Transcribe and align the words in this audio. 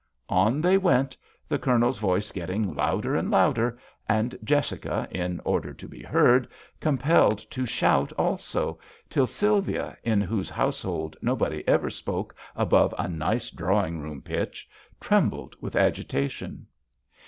On 0.29 0.61
they 0.61 0.79
went. 0.79 1.15
The 1.47 1.59
Colonel's 1.59 1.99
voice 1.99 2.31
getting 2.31 2.73
louder 2.73 3.15
and 3.15 3.29
louder, 3.29 3.77
and 4.09 4.35
Jessica, 4.43 5.07
in 5.11 5.39
order 5.45 5.75
to 5.75 5.87
be 5.87 6.01
heard, 6.01 6.47
compelled 6.79 7.37
to 7.51 7.67
shout 7.67 8.11
also, 8.13 8.79
till 9.11 9.27
Sylvia, 9.27 9.95
in 10.03 10.19
whose 10.19 10.49
household 10.49 11.17
no 11.21 11.35
body 11.35 11.63
ever 11.67 11.91
spoke 11.91 12.33
above 12.55 12.95
a 12.97 13.07
nice 13.07 13.51
drawing 13.51 14.01
room 14.01 14.23
pitch, 14.23 14.67
trembled 14.99 15.55
with 15.61 15.75
agitation. 15.75 16.65